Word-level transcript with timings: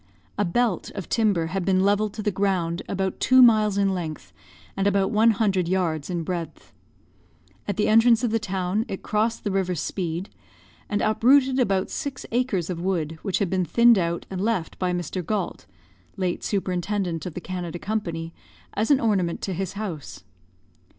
A 0.35 0.43
belt 0.45 0.89
of 0.95 1.09
timber 1.09 1.45
had 1.53 1.63
been 1.63 1.83
levelled 1.83 2.15
to 2.15 2.23
the 2.23 2.31
ground 2.31 2.81
about 2.89 3.19
two 3.19 3.39
miles 3.39 3.77
in 3.77 3.93
length, 3.93 4.33
and 4.75 4.87
about 4.87 5.11
one 5.11 5.29
hundred 5.29 5.67
yards 5.67 6.09
in 6.09 6.23
breadth. 6.23 6.73
At 7.67 7.77
the 7.77 7.87
entrance 7.87 8.23
of 8.23 8.31
the 8.31 8.39
town 8.39 8.83
it 8.87 9.03
crossed 9.03 9.43
the 9.43 9.51
river 9.51 9.75
Speed, 9.75 10.31
and 10.89 11.03
uprooted 11.03 11.59
about 11.59 11.91
six 11.91 12.25
acres 12.31 12.67
of 12.67 12.81
wood, 12.81 13.19
which 13.21 13.37
had 13.37 13.49
been 13.51 13.63
thinned 13.63 13.99
out, 13.99 14.25
and 14.31 14.41
left 14.41 14.79
by 14.79 14.91
Mr. 14.91 15.23
Galt 15.23 15.67
(late 16.17 16.43
superintendent 16.43 17.27
of 17.27 17.35
the 17.35 17.39
Canada 17.39 17.77
Company), 17.77 18.33
as 18.73 18.89
an 18.89 18.99
ornament 18.99 19.39
to 19.43 19.53
his 19.53 19.73
house. 19.73 20.23